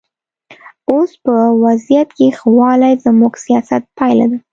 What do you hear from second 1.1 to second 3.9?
په وضعیت کې ښه والی زموږ سیاست